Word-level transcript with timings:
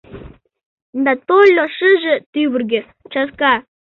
Да 1.03 1.11
тольо 1.27 1.65
шыже— 1.77 2.15
тӱвыргӧ, 2.31 2.81
чатка. 3.11 3.53